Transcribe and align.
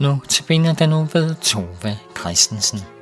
Nu 0.00 0.20
tabiner 0.28 0.72
den 0.74 0.88
nu 0.88 1.08
ved 1.12 1.34
Tove 1.34 1.98
Christensen. 2.18 2.99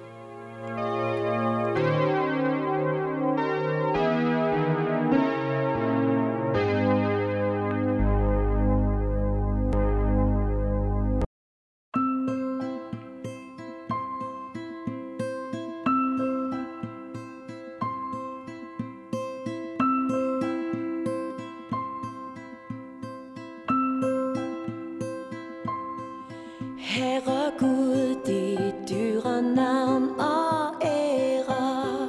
Herre 26.99 27.53
Gud, 27.59 28.27
dit 28.27 28.75
dyre 28.89 29.43
navn 29.43 30.09
og 30.19 30.83
ære. 30.83 32.09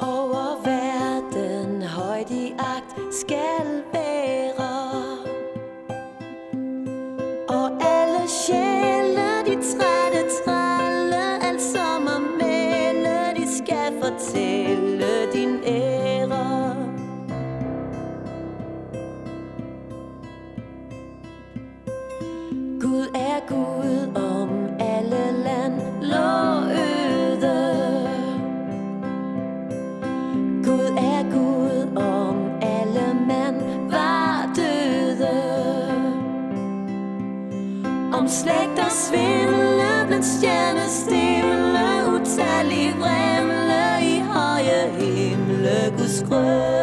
Over 0.00 0.62
verden 0.64 1.82
højt 1.82 2.30
i 2.30 2.54
agt 2.58 3.14
skal 3.14 3.82
være. 3.92 4.72
Og 7.48 7.70
alle 7.82 8.28
sjæle, 8.28 8.83
og 38.84 38.92
svindle 38.92 40.06
blandt 40.06 40.26
stjernestivle, 40.26 41.86
utallige 42.14 42.92
vremle 42.98 43.84
i 44.02 44.20
høje 44.20 44.80
himle, 44.98 45.92
Guds 45.96 46.24
grøn. 46.28 46.73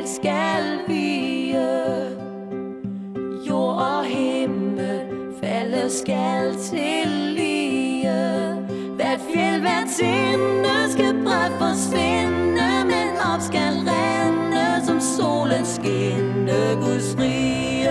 Dybe 0.00 0.08
skal 0.08 0.78
vige 0.88 1.58
Jord 3.48 3.76
og 3.76 4.04
himmel 4.04 5.00
falde 5.40 5.90
skal 5.90 6.56
til 6.56 7.08
lige. 7.08 8.10
Hvert 8.96 9.20
fjeld, 9.34 9.60
hvert 9.60 9.88
tinde 9.98 10.92
skal 10.92 11.14
bredt 11.24 11.52
forsvinde 11.58 12.84
Men 12.84 13.08
op 13.34 13.40
skal 13.40 13.72
rende 13.72 14.86
som 14.86 15.00
solen 15.00 15.64
skinne 15.64 16.76
Guds 16.80 17.16
rige. 17.18 17.90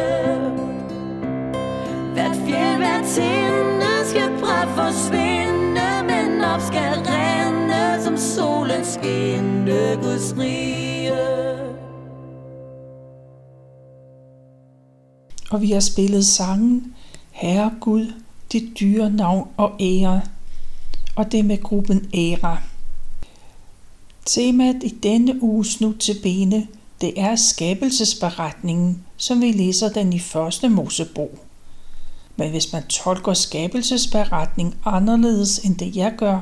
Hvert 2.13 2.35
fjeld, 2.47 2.77
hvert 2.77 3.05
tinde 3.05 3.91
skal 4.05 4.29
bredt 4.41 4.69
forsvinde 4.69 5.87
Men 6.07 6.43
op 6.43 6.61
skal 6.61 6.93
rende 7.11 8.03
som 8.03 8.17
solen 8.17 8.85
skinne 8.85 9.97
Guds 10.01 10.35
rige. 10.37 11.58
Og 15.49 15.61
vi 15.61 15.71
har 15.71 15.79
spillet 15.79 16.25
sangen 16.25 16.93
Herre 17.31 17.71
Gud, 17.81 18.13
dit 18.51 18.79
dyre 18.79 19.09
navn 19.09 19.47
og 19.57 19.71
ære, 19.79 20.21
og 21.15 21.31
det 21.31 21.45
med 21.45 21.63
gruppen 21.63 22.09
Æra. 22.13 22.61
Temaet 24.25 24.83
i 24.83 24.89
denne 25.03 25.43
uges 25.43 25.81
nu 25.81 25.93
til 25.93 26.15
bene, 26.23 26.67
det 27.01 27.13
er 27.19 27.35
skabelsesberetningen, 27.35 29.03
som 29.17 29.41
vi 29.41 29.51
læser 29.51 29.89
den 29.89 30.13
i 30.13 30.19
første 30.19 30.69
Mosebog. 30.69 31.39
Men 32.35 32.49
hvis 32.49 32.73
man 32.73 32.83
tolker 32.83 33.33
skabelsesberetning 33.33 34.75
anderledes 34.85 35.59
end 35.59 35.77
det 35.77 35.95
jeg 35.95 36.13
gør, 36.17 36.39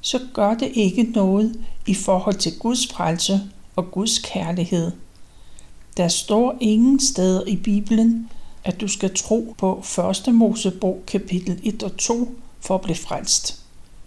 så 0.00 0.20
gør 0.34 0.54
det 0.54 0.70
ikke 0.74 1.02
noget 1.02 1.64
i 1.86 1.94
forhold 1.94 2.36
til 2.36 2.58
Guds 2.58 2.86
frelse 2.86 3.40
og 3.76 3.90
Guds 3.90 4.18
kærlighed. 4.18 4.92
Der 5.96 6.08
står 6.08 6.56
ingen 6.60 7.00
steder 7.00 7.42
i 7.46 7.56
Bibelen, 7.56 8.30
at 8.64 8.80
du 8.80 8.88
skal 8.88 9.14
tro 9.14 9.54
på 9.58 9.84
1. 10.28 10.34
Mosebog 10.34 11.02
kapitel 11.06 11.60
1 11.62 11.82
og 11.82 11.96
2 11.96 12.34
for 12.60 12.74
at 12.74 12.80
blive 12.80 12.96
frelst. 12.96 13.60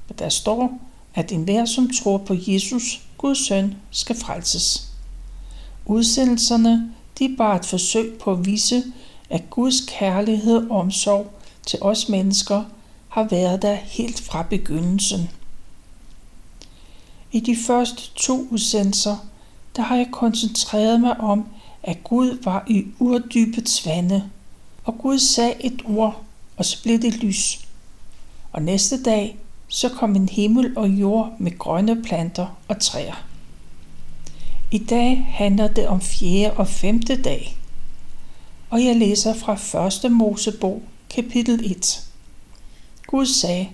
Men 0.08 0.16
der 0.20 0.30
står, 0.30 0.80
at 1.16 1.32
enhver 1.32 1.66
som 1.66 1.90
tror 1.90 2.18
på 2.18 2.36
Jesus, 2.48 3.02
Guds 3.18 3.48
søn, 3.48 3.76
skal 3.92 4.16
frelses. 4.16 4.90
Udsendelserne 5.86 6.94
de 7.20 7.26
er 7.26 7.38
bare 7.38 7.56
et 7.56 7.66
forsøg 7.66 8.18
på 8.20 8.32
at 8.32 8.46
vise, 8.46 8.84
at 9.30 9.50
Guds 9.50 9.82
kærlighed 9.88 10.70
og 10.70 10.80
omsorg 10.80 11.34
til 11.66 11.80
os 11.82 12.10
mennesker 12.10 12.64
har 13.10 13.24
været 13.24 13.62
der 13.62 13.74
helt 13.74 14.22
fra 14.22 14.44
begyndelsen. 14.44 15.30
I 17.32 17.40
de 17.40 17.56
første 17.68 18.02
to 18.16 18.48
udsendelser, 18.52 19.18
der 19.76 19.82
har 19.82 19.96
jeg 19.96 20.08
koncentreret 20.12 21.02
mig 21.02 21.20
om, 21.20 21.46
at 21.84 22.04
Gud 22.04 22.40
var 22.44 22.64
i 22.68 22.86
urdybets 23.00 23.86
vande, 23.86 24.30
og 24.84 24.98
Gud 24.98 25.20
sagde 25.20 25.66
et 25.66 25.82
ord, 25.86 26.24
og 26.58 26.66
så 26.66 26.84
blev 26.84 27.02
det 27.02 27.14
lys. 27.14 27.60
Og 28.52 28.62
næste 28.62 29.04
dag, 29.04 29.38
så 29.68 29.90
kom 29.90 30.16
en 30.16 30.30
himmel 30.30 30.78
og 30.78 30.90
jord 30.90 31.34
med 31.40 31.58
grønne 31.58 32.04
planter 32.04 32.58
og 32.68 32.82
træer. 32.82 33.26
I 34.72 34.78
dag 34.78 35.28
handler 35.30 35.68
det 35.68 35.88
om 35.88 36.02
fjerde 36.02 36.54
og 36.58 36.68
femte 36.68 37.22
dag, 37.22 37.58
og 38.70 38.86
jeg 38.86 38.96
læser 38.96 39.34
fra 39.34 40.06
1. 40.06 40.12
Mosebog, 40.12 40.82
kapitel 41.10 41.72
1. 41.72 42.08
Gud 43.08 43.26
sagde, 43.26 43.70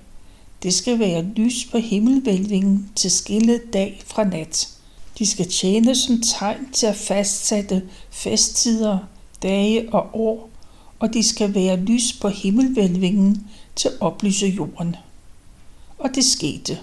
det 0.64 0.74
skal 0.74 1.00
være 1.00 1.22
lys 1.22 1.66
på 1.72 1.78
himmelvælvingen 1.78 2.92
til 2.96 3.12
skille 3.12 3.62
dag 3.74 4.02
fra 4.06 4.24
nat. 4.24 4.70
De 5.20 5.26
skal 5.26 5.50
tjene 5.50 5.96
som 5.96 6.22
tegn 6.22 6.72
til 6.74 6.86
at 6.86 6.96
fastsætte 6.96 7.90
festtider, 8.12 8.98
dage 9.44 9.94
og 9.94 10.10
år, 10.14 10.49
og 11.00 11.14
de 11.14 11.24
skal 11.24 11.56
være 11.56 11.78
lys 11.78 12.14
på 12.14 12.28
himmelvælvingen 12.28 13.48
til 13.76 13.88
at 13.88 14.02
oplyse 14.02 14.48
jorden. 14.48 14.96
Og 15.98 16.10
det 16.16 16.26
skete. 16.26 16.80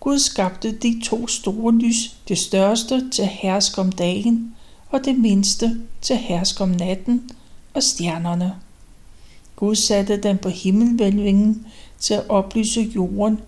Gud 0.00 0.18
skabte 0.18 0.72
de 0.72 1.00
to 1.04 1.26
store 1.26 1.74
lys, 1.74 2.16
det 2.28 2.38
største 2.38 3.10
til 3.10 3.22
at 3.22 3.28
herske 3.28 3.80
om 3.80 3.92
dagen, 3.92 4.54
og 4.90 5.04
det 5.04 5.18
mindste 5.18 5.80
til 6.00 6.14
at 6.14 6.20
herske 6.20 6.62
om 6.62 6.68
natten 6.68 7.30
og 7.74 7.82
stjernerne. 7.82 8.54
Gud 9.56 9.74
satte 9.74 10.16
dem 10.16 10.38
på 10.38 10.48
himmelvælvingen 10.48 11.66
til 11.98 12.14
at 12.14 12.28
oplyse 12.28 12.80
jorden, 12.80 13.40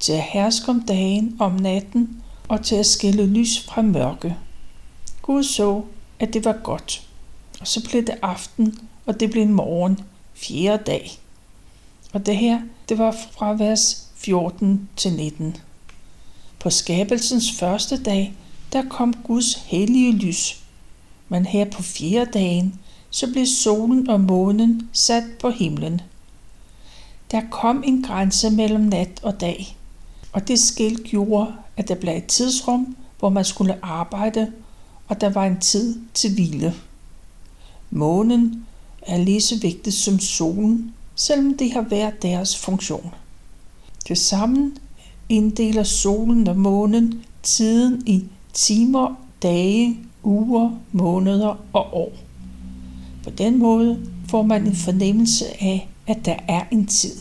til 0.00 0.12
at 0.12 0.22
herske 0.22 0.68
om 0.70 0.82
dagen 0.82 1.36
og 1.40 1.46
om 1.46 1.52
natten, 1.52 2.22
og 2.48 2.64
til 2.64 2.74
at 2.74 2.86
skille 2.86 3.26
lys 3.26 3.60
fra 3.60 3.82
mørke. 3.82 4.36
Gud 5.22 5.42
så, 5.42 5.82
at 6.18 6.34
det 6.34 6.44
var 6.44 6.60
godt. 6.62 7.08
Og 7.60 7.68
så 7.68 7.84
blev 7.84 8.06
det 8.06 8.14
aften, 8.22 8.78
og 9.08 9.20
det 9.20 9.30
blev 9.30 9.46
morgen, 9.48 10.00
fjerde 10.34 10.82
dag. 10.84 11.10
Og 12.12 12.26
det 12.26 12.36
her, 12.36 12.60
det 12.88 12.98
var 12.98 13.16
fra 13.30 13.52
vers 13.52 14.08
14 14.16 14.88
til 14.96 15.12
19. 15.12 15.56
På 16.58 16.70
skabelsens 16.70 17.52
første 17.52 18.02
dag, 18.02 18.34
der 18.72 18.82
kom 18.88 19.14
Guds 19.24 19.54
hellige 19.54 20.12
lys. 20.12 20.62
Men 21.28 21.46
her 21.46 21.64
på 21.64 21.82
fjerde 21.82 22.30
dagen, 22.30 22.80
så 23.10 23.32
blev 23.32 23.46
solen 23.46 24.10
og 24.10 24.20
månen 24.20 24.88
sat 24.92 25.24
på 25.40 25.50
himlen. 25.50 26.00
Der 27.30 27.40
kom 27.50 27.82
en 27.86 28.02
grænse 28.02 28.50
mellem 28.50 28.82
nat 28.82 29.20
og 29.22 29.40
dag, 29.40 29.76
og 30.32 30.48
det 30.48 30.60
skilt 30.60 31.04
gjorde, 31.04 31.54
at 31.76 31.88
der 31.88 31.94
blev 31.94 32.16
et 32.16 32.26
tidsrum, 32.26 32.96
hvor 33.18 33.28
man 33.28 33.44
skulle 33.44 33.78
arbejde, 33.82 34.52
og 35.08 35.20
der 35.20 35.28
var 35.28 35.46
en 35.46 35.60
tid 35.60 36.00
til 36.14 36.34
hvile. 36.34 36.74
Månen 37.90 38.64
er 39.02 39.18
lige 39.18 39.40
så 39.40 39.58
vigtigt 39.58 39.96
som 39.96 40.18
solen, 40.18 40.94
selvom 41.14 41.56
de 41.56 41.72
har 41.72 41.82
hver 41.82 42.10
deres 42.10 42.58
funktion. 42.58 43.14
Tilsammen 44.06 44.76
inddeler 45.28 45.82
solen 45.82 46.48
og 46.48 46.56
månen 46.56 47.24
tiden 47.42 48.02
i 48.06 48.24
timer, 48.52 49.14
dage, 49.42 49.98
uger, 50.22 50.70
måneder 50.92 51.64
og 51.72 51.94
år. 51.96 52.12
På 53.24 53.30
den 53.30 53.58
måde 53.58 54.10
får 54.28 54.42
man 54.42 54.66
en 54.66 54.76
fornemmelse 54.76 55.44
af, 55.62 55.88
at 56.06 56.24
der 56.24 56.36
er 56.48 56.64
en 56.70 56.86
tid. 56.86 57.16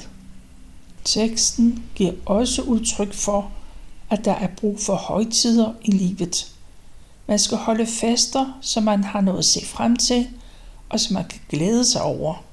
Teksten 1.03 1.83
giver 1.95 2.13
også 2.25 2.61
udtryk 2.61 3.13
for, 3.13 3.51
at 4.09 4.25
der 4.25 4.31
er 4.31 4.47
brug 4.57 4.79
for 4.79 4.95
højtider 4.95 5.73
i 5.83 5.91
livet. 5.91 6.51
Man 7.27 7.39
skal 7.39 7.57
holde 7.57 7.85
fester, 7.85 8.57
så 8.61 8.81
man 8.81 9.03
har 9.03 9.21
noget 9.21 9.39
at 9.39 9.45
se 9.45 9.65
frem 9.65 9.95
til, 9.95 10.27
og 10.89 10.99
som 10.99 11.13
man 11.13 11.25
kan 11.25 11.39
glæde 11.49 11.85
sig 11.85 12.01
over. 12.01 12.43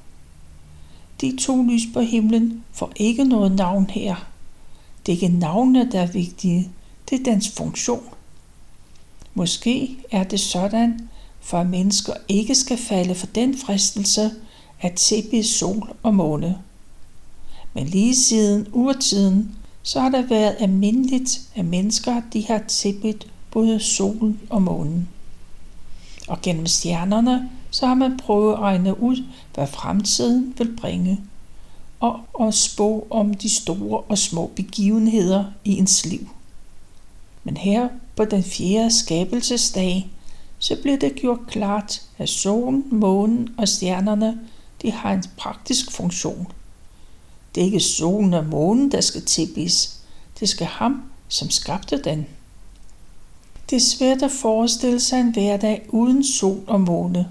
De 1.21 1.37
to 1.41 1.63
lys 1.63 1.83
på 1.93 2.01
himlen 2.01 2.65
får 2.73 2.93
ikke 2.97 3.25
noget 3.25 3.53
navn 3.53 3.91
her. 3.91 4.15
Det 5.07 5.13
er 5.13 5.17
ikke 5.17 5.39
navnene, 5.39 5.91
der 5.93 6.01
er 6.01 6.07
vigtige, 6.07 6.71
det 7.11 7.21
er 7.21 7.25
dens 7.25 7.51
funktion. 7.57 8.05
Måske 9.35 9.97
er 10.11 10.25
det 10.25 10.41
sådan, 10.41 11.09
for 11.41 11.59
at 11.59 11.67
mennesker 11.67 12.13
ikke 12.29 12.55
skal 12.55 12.79
falde 12.79 13.15
for 13.15 13.27
den 13.27 13.59
fristelse 13.59 14.31
at 14.81 14.95
tilbe 14.95 15.43
sol 15.43 15.97
og 16.03 16.15
måne. 16.15 16.59
Men 17.75 17.87
lige 17.87 18.17
siden 18.17 18.67
urtiden, 18.73 19.57
så 19.83 20.01
har 20.01 20.09
det 20.09 20.31
været 20.31 20.57
almindeligt, 20.59 21.41
at 21.55 21.65
mennesker 21.65 22.23
de 22.33 22.47
har 22.47 22.59
tilbedt 22.59 23.27
både 23.51 23.81
solen 23.81 24.41
og 24.51 24.63
månen. 24.63 25.09
Og 26.29 26.43
gennem 26.43 26.67
stjernerne, 26.67 27.51
så 27.75 27.87
har 27.87 27.95
man 27.95 28.17
prøvet 28.17 28.53
at 28.53 28.59
regne 28.59 29.03
ud, 29.03 29.25
hvad 29.55 29.67
fremtiden 29.67 30.55
vil 30.59 30.77
bringe, 30.77 31.21
og 32.01 32.21
at 32.41 32.55
spå 32.55 33.07
om 33.11 33.35
de 33.35 33.55
store 33.55 34.01
og 34.01 34.19
små 34.19 34.51
begivenheder 34.57 35.45
i 35.65 35.79
ens 35.79 36.07
liv. 36.07 36.29
Men 37.45 37.57
her 37.57 37.89
på 38.17 38.25
den 38.25 38.43
fjerde 38.43 38.99
skabelsesdag, 38.99 40.11
så 40.59 40.77
bliver 40.83 40.97
det 40.97 41.15
gjort 41.15 41.39
klart, 41.49 42.03
at 42.19 42.29
solen, 42.29 42.85
månen 42.91 43.55
og 43.59 43.69
stjernerne, 43.69 44.41
de 44.83 44.93
har 44.93 45.13
en 45.13 45.25
praktisk 45.37 45.93
funktion. 45.93 46.47
Det 47.55 47.61
er 47.61 47.65
ikke 47.65 47.81
solen 47.81 48.35
og 48.35 48.45
månen, 48.45 48.93
der 48.93 49.01
skal 49.01 49.23
tilbes. 49.23 50.01
Det 50.41 50.49
skal 50.49 50.67
ham, 50.67 51.03
som 51.29 51.51
skabte 51.51 52.03
den. 52.03 52.27
Det 53.71 53.77
er 53.77 53.81
svært 53.81 54.23
at 54.23 54.31
forestille 54.31 55.01
sig 55.01 55.21
en 55.21 55.33
hverdag 55.33 55.87
uden 55.89 56.25
sol 56.25 56.61
og 56.67 56.81
måne. 56.81 57.29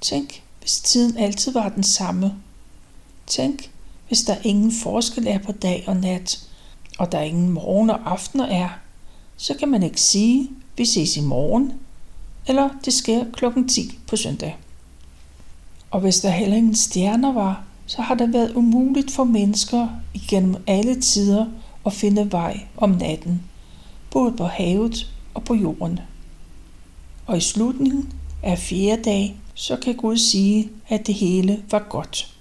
Tænk, 0.00 0.42
hvis 0.60 0.80
tiden 0.80 1.16
altid 1.16 1.52
var 1.52 1.68
den 1.68 1.82
samme. 1.82 2.34
Tænk, 3.26 3.70
hvis 4.08 4.22
der 4.22 4.36
ingen 4.44 4.72
forskel 4.72 5.26
er 5.26 5.38
på 5.38 5.52
dag 5.52 5.84
og 5.86 5.96
nat, 5.96 6.48
og 6.98 7.12
der 7.12 7.20
ingen 7.20 7.50
morgen 7.50 7.90
og 7.90 8.10
aftener 8.10 8.46
er, 8.46 8.68
så 9.36 9.54
kan 9.54 9.68
man 9.68 9.82
ikke 9.82 10.00
sige, 10.00 10.50
vi 10.76 10.84
ses 10.84 11.16
i 11.16 11.20
morgen, 11.20 11.72
eller 12.46 12.68
det 12.84 12.92
sker 12.92 13.24
klokken 13.32 13.68
10 13.68 13.98
på 14.06 14.16
søndag. 14.16 14.56
Og 15.90 16.00
hvis 16.00 16.20
der 16.20 16.30
heller 16.30 16.56
ingen 16.56 16.74
stjerner 16.74 17.32
var, 17.32 17.64
så 17.86 18.02
har 18.02 18.14
det 18.14 18.32
været 18.32 18.54
umuligt 18.54 19.10
for 19.10 19.24
mennesker 19.24 19.88
igennem 20.14 20.56
alle 20.66 21.00
tider 21.00 21.46
at 21.86 21.92
finde 21.92 22.32
vej 22.32 22.60
om 22.76 22.90
natten, 22.90 23.42
både 24.10 24.32
på 24.32 24.44
havet 24.44 25.12
og 25.34 25.44
på 25.44 25.54
jorden. 25.54 26.00
Og 27.26 27.36
i 27.36 27.40
slutningen 27.40 28.12
af 28.42 28.58
fjerde 28.58 29.02
dag, 29.02 29.36
så 29.58 29.76
kan 29.76 29.96
Gud 29.96 30.16
sige, 30.16 30.70
at 30.88 31.06
det 31.06 31.14
hele 31.14 31.62
var 31.70 31.86
godt. 31.88 32.34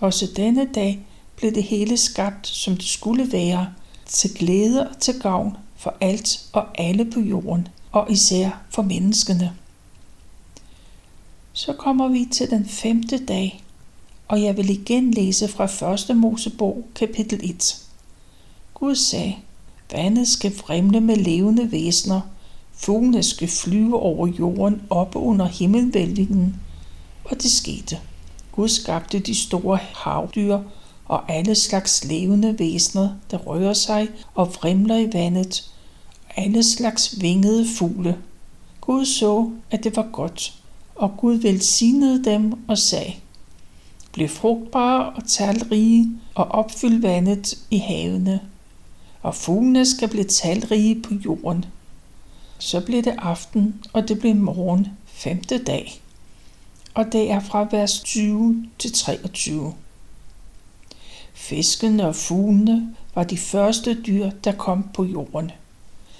Også 0.00 0.26
denne 0.36 0.68
dag 0.74 1.00
blev 1.36 1.54
det 1.54 1.62
hele 1.62 1.96
skabt, 1.96 2.46
som 2.46 2.76
det 2.76 2.86
skulle 2.86 3.32
være, 3.32 3.68
til 4.06 4.34
glæde 4.34 4.88
og 4.88 4.98
til 4.98 5.20
gavn 5.20 5.56
for 5.76 5.94
alt 6.00 6.48
og 6.52 6.66
alle 6.74 7.10
på 7.10 7.20
jorden, 7.20 7.68
og 7.92 8.10
især 8.10 8.50
for 8.70 8.82
menneskene. 8.82 9.52
Så 11.52 11.72
kommer 11.72 12.08
vi 12.08 12.26
til 12.32 12.50
den 12.50 12.66
femte 12.66 13.24
dag, 13.24 13.64
og 14.28 14.42
jeg 14.42 14.56
vil 14.56 14.70
igen 14.70 15.10
læse 15.10 15.48
fra 15.48 15.92
1. 16.10 16.16
Mosebog 16.16 16.84
kapitel 16.94 17.50
1. 17.50 17.76
Gud 18.74 18.94
sagde, 18.94 19.36
vandet 19.92 20.28
skal 20.28 20.56
fremle 20.56 21.00
med 21.00 21.16
levende 21.16 21.72
væsener, 21.72 22.20
fuglene 22.78 23.22
skal 23.22 23.48
flyve 23.48 24.00
over 24.00 24.26
jorden 24.26 24.82
oppe 24.90 25.18
under 25.18 25.46
himmelvælvingen, 25.46 26.56
og 27.24 27.42
det 27.42 27.50
skete. 27.50 27.98
Gud 28.52 28.68
skabte 28.68 29.18
de 29.18 29.34
store 29.34 29.78
havdyr 29.94 30.58
og 31.08 31.32
alle 31.32 31.54
slags 31.54 32.04
levende 32.04 32.58
væsener, 32.58 33.08
der 33.30 33.36
rører 33.36 33.72
sig 33.72 34.08
og 34.34 34.54
vrimler 34.54 34.96
i 34.96 35.12
vandet, 35.12 35.72
og 36.28 36.42
alle 36.44 36.62
slags 36.62 37.20
vingede 37.20 37.66
fugle. 37.76 38.18
Gud 38.80 39.04
så, 39.04 39.50
at 39.70 39.84
det 39.84 39.96
var 39.96 40.08
godt, 40.12 40.54
og 40.94 41.16
Gud 41.16 41.34
velsignede 41.34 42.24
dem 42.24 42.52
og 42.68 42.78
sagde, 42.78 43.14
Bliv 44.12 44.28
frugtbare 44.28 45.10
og 45.10 45.28
talrige 45.28 46.10
og 46.34 46.44
opfyld 46.44 47.00
vandet 47.00 47.58
i 47.70 47.78
havene, 47.78 48.40
og 49.22 49.34
fuglene 49.34 49.86
skal 49.86 50.08
blive 50.08 50.24
talrige 50.24 51.02
på 51.02 51.14
jorden. 51.24 51.64
Så 52.58 52.80
blev 52.80 53.02
det 53.02 53.14
aften, 53.18 53.84
og 53.92 54.08
det 54.08 54.18
blev 54.18 54.36
morgen 54.36 54.88
femte 55.06 55.64
dag. 55.64 56.02
Og 56.94 57.12
det 57.12 57.30
er 57.30 57.40
fra 57.40 57.68
vers 57.70 58.00
20 58.00 58.66
til 58.78 58.92
23. 58.92 59.74
Fiskene 61.34 62.06
og 62.06 62.14
fuglene 62.14 62.94
var 63.14 63.24
de 63.24 63.38
første 63.38 64.02
dyr, 64.02 64.30
der 64.44 64.52
kom 64.52 64.90
på 64.94 65.04
jorden. 65.04 65.50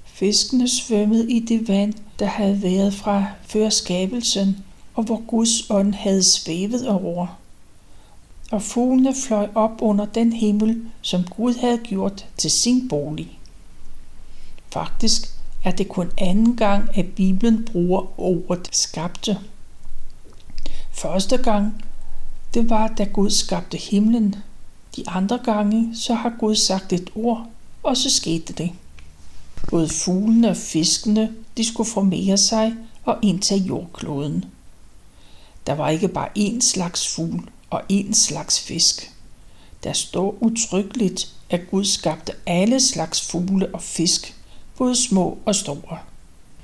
Fiskene 0.04 0.68
svømmede 0.68 1.32
i 1.32 1.40
det 1.40 1.68
vand, 1.68 1.94
der 2.18 2.26
havde 2.26 2.62
været 2.62 2.94
fra 2.94 3.26
før 3.42 3.68
skabelsen, 3.68 4.56
og 4.94 5.04
hvor 5.04 5.22
Guds 5.26 5.70
ånd 5.70 5.94
havde 5.94 6.22
svævet 6.22 6.88
over. 6.88 7.38
Og 8.50 8.62
fuglene 8.62 9.14
fløj 9.14 9.48
op 9.54 9.72
under 9.80 10.04
den 10.04 10.32
himmel, 10.32 10.82
som 11.02 11.24
Gud 11.24 11.54
havde 11.54 11.78
gjort 11.78 12.26
til 12.36 12.50
sin 12.50 12.88
bolig. 12.88 13.38
Faktisk 14.72 15.37
er 15.68 15.72
det 15.72 15.88
kun 15.88 16.10
anden 16.18 16.56
gang, 16.56 16.98
at 16.98 17.06
Bibelen 17.06 17.64
bruger 17.72 18.20
ordet 18.20 18.68
skabte. 18.72 19.38
Første 20.92 21.36
gang, 21.36 21.84
det 22.54 22.70
var, 22.70 22.88
da 22.88 23.04
Gud 23.04 23.30
skabte 23.30 23.76
himlen. 23.76 24.34
De 24.96 25.08
andre 25.08 25.38
gange, 25.44 25.96
så 25.96 26.14
har 26.14 26.32
Gud 26.38 26.54
sagt 26.54 26.92
et 26.92 27.10
ord, 27.14 27.46
og 27.82 27.96
så 27.96 28.10
skete 28.10 28.52
det. 28.52 28.70
Både 29.70 29.88
fuglene 29.88 30.50
og 30.50 30.56
fiskene, 30.56 31.34
de 31.56 31.64
skulle 31.64 31.90
formere 31.90 32.36
sig 32.36 32.74
og 33.04 33.18
indtage 33.22 33.60
jordkloden. 33.60 34.44
Der 35.66 35.72
var 35.72 35.88
ikke 35.88 36.08
bare 36.08 36.28
én 36.38 36.60
slags 36.60 37.14
fugl 37.14 37.50
og 37.70 37.82
én 37.92 38.12
slags 38.12 38.60
fisk. 38.60 39.12
Der 39.84 39.92
står 39.92 40.38
utryggeligt, 40.40 41.34
at 41.50 41.70
Gud 41.70 41.84
skabte 41.84 42.32
alle 42.46 42.80
slags 42.80 43.30
fugle 43.30 43.74
og 43.74 43.82
fisk, 43.82 44.37
både 44.78 44.96
små 44.96 45.38
og 45.44 45.54
store. 45.54 45.98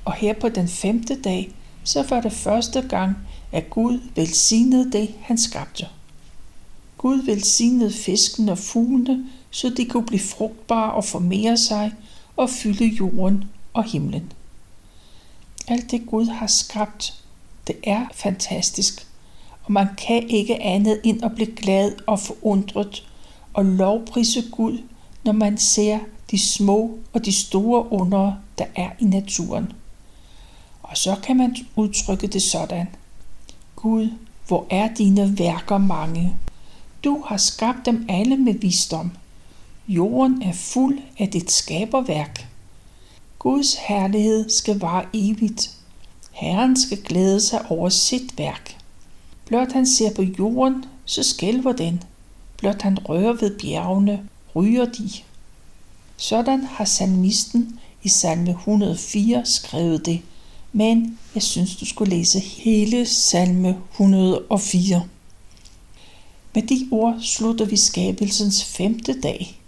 Og 0.05 0.13
her 0.13 0.33
på 0.33 0.49
den 0.49 0.67
femte 0.67 1.21
dag, 1.21 1.51
så 1.83 2.05
var 2.09 2.21
det 2.21 2.31
første 2.31 2.81
gang, 2.81 3.17
at 3.51 3.69
Gud 3.69 3.99
velsignede 4.15 4.91
det, 4.91 5.13
han 5.21 5.37
skabte. 5.37 5.87
Gud 6.97 7.21
velsignede 7.25 7.93
fisken 7.93 8.49
og 8.49 8.57
fuglene, 8.57 9.25
så 9.51 9.69
de 9.77 9.85
kunne 9.85 10.05
blive 10.05 10.19
frugtbare 10.19 10.93
og 10.93 11.05
formere 11.05 11.57
sig 11.57 11.93
og 12.35 12.49
fylde 12.49 12.85
jorden 12.85 13.43
og 13.73 13.83
himlen. 13.83 14.31
Alt 15.67 15.91
det 15.91 16.05
Gud 16.07 16.25
har 16.25 16.47
skabt, 16.47 17.23
det 17.67 17.75
er 17.83 18.05
fantastisk, 18.13 19.07
og 19.63 19.71
man 19.71 19.87
kan 19.97 20.29
ikke 20.29 20.61
andet 20.61 21.01
end 21.03 21.23
at 21.23 21.35
blive 21.35 21.55
glad 21.55 21.91
og 22.07 22.19
forundret 22.19 23.07
og 23.53 23.65
lovprise 23.65 24.43
Gud, 24.51 24.77
når 25.23 25.31
man 25.31 25.57
ser 25.57 25.99
de 26.31 26.39
små 26.39 26.97
og 27.13 27.25
de 27.25 27.33
store 27.33 27.91
under, 27.91 28.33
der 28.57 28.65
er 28.75 28.89
i 28.99 29.05
naturen. 29.05 29.73
Og 30.83 30.97
så 30.97 31.15
kan 31.23 31.37
man 31.37 31.55
udtrykke 31.75 32.27
det 32.27 32.41
sådan. 32.41 32.87
Gud, 33.75 34.09
hvor 34.47 34.65
er 34.69 34.93
dine 34.93 35.39
værker 35.39 35.77
mange. 35.77 36.35
Du 37.03 37.23
har 37.25 37.37
skabt 37.37 37.85
dem 37.85 38.05
alle 38.09 38.37
med 38.37 38.53
visdom. 38.53 39.11
Jorden 39.87 40.41
er 40.41 40.53
fuld 40.53 40.99
af 41.19 41.29
dit 41.29 41.51
skaberværk. 41.51 42.47
Guds 43.39 43.73
herlighed 43.73 44.49
skal 44.49 44.79
vare 44.79 45.05
evigt. 45.13 45.71
Herren 46.31 46.77
skal 46.77 47.01
glæde 47.01 47.41
sig 47.41 47.71
over 47.71 47.89
sit 47.89 48.37
værk. 48.37 48.77
Blot 49.45 49.71
han 49.71 49.85
ser 49.85 50.13
på 50.13 50.21
jorden, 50.21 50.85
så 51.05 51.23
skælver 51.23 51.71
den. 51.73 52.03
Blot 52.57 52.81
han 52.81 52.99
rører 53.09 53.33
ved 53.33 53.59
bjergene, 53.59 54.29
ryger 54.55 54.85
de. 54.85 55.09
Sådan 56.17 56.63
har 56.63 56.85
salmisten 56.85 57.79
i 58.03 58.09
salme 58.09 58.51
104 58.51 59.45
skrevet 59.45 60.05
det, 60.05 60.21
men 60.73 61.19
jeg 61.35 61.43
synes, 61.43 61.75
du 61.75 61.85
skulle 61.85 62.17
læse 62.17 62.39
hele 62.39 63.05
salme 63.05 63.77
104. 63.91 65.07
Med 66.55 66.63
de 66.63 66.87
ord 66.91 67.17
slutter 67.21 67.65
vi 67.65 67.77
skabelsens 67.77 68.63
femte 68.63 69.21
dag. 69.21 69.61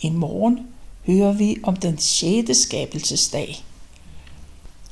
I 0.00 0.10
morgen 0.10 0.58
hører 1.06 1.32
vi 1.32 1.56
om 1.62 1.76
den 1.76 1.98
sjette 1.98 2.54
skabelsesdag. 2.54 3.64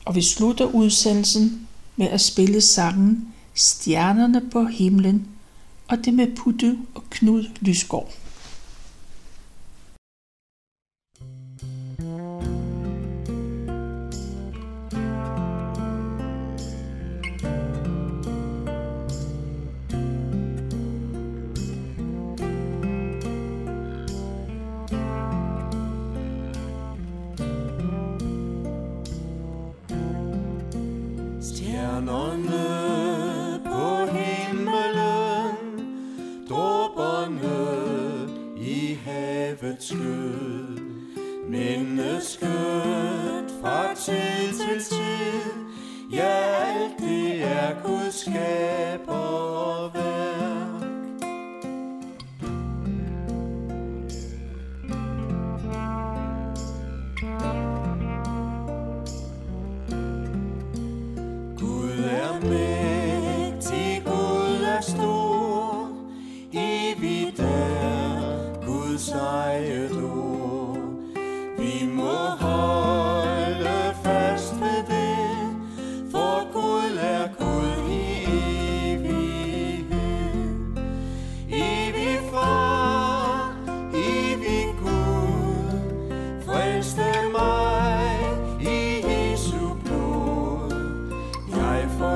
Og 0.05 0.15
vi 0.15 0.23
slutter 0.23 0.65
udsendelsen 0.65 1.69
med 1.97 2.07
at 2.07 2.21
spille 2.21 2.61
sangen 2.61 3.29
Stjernerne 3.55 4.43
på 4.53 4.65
himlen, 4.65 5.29
og 5.89 6.05
det 6.05 6.15
med 6.15 6.37
Putte 6.37 6.79
og 6.95 7.03
Knud 7.11 7.45
Lysgaard. 7.61 8.13
skød. 39.81 40.79
Men 41.49 41.82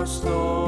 story. 0.06 0.65